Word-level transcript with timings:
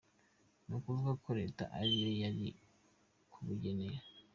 Ni 0.67 0.73
ukuvuga 0.77 1.11
ko 1.23 1.29
Leta 1.39 1.63
ari 1.77 1.91
yo 2.01 2.07
iri 2.27 2.49
butugenere. 3.29 3.97